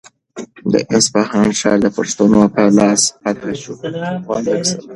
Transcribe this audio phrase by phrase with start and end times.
[0.71, 3.73] د اصفهان ښار د پښتنو په لاس فتح شو.